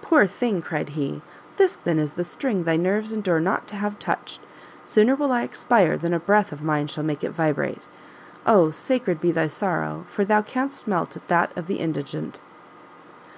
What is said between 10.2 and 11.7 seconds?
thou canst melt at that of